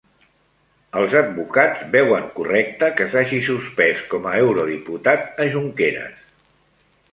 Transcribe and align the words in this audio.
Els 1.01 1.11
advocats 1.19 1.83
veuen 1.95 2.25
correcte 2.39 2.89
que 3.01 3.07
s'hagi 3.13 3.41
suspès 3.49 4.03
com 4.15 4.27
a 4.31 4.35
eurodiputat 4.47 5.41
a 5.45 5.49
Junqueras 5.57 6.27